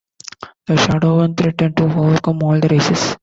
The 0.65 0.73
Shadowen 0.73 1.37
threaten 1.37 1.75
to 1.75 1.83
overcome 1.83 2.41
all 2.41 2.59
the 2.59 2.69
Races. 2.69 3.15